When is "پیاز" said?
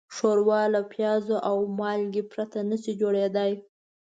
0.91-1.25